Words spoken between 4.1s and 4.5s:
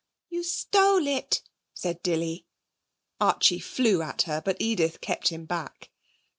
her,